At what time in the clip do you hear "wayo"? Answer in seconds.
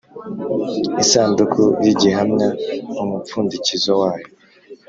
4.01-4.27